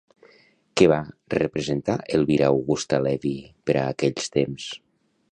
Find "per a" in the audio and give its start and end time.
3.69-3.85